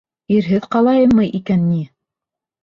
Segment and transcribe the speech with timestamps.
[0.35, 1.83] Ирһеҙ ҡалайыммы икән ни?